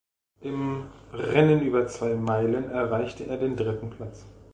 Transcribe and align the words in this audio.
Im 0.41 0.87
Rennen 1.13 1.61
über 1.61 1.85
zwei 1.85 2.15
Meilen 2.15 2.71
erreichte 2.71 3.27
er 3.27 3.37
den 3.37 3.55
dritten 3.55 3.91
Platz. 3.91 4.25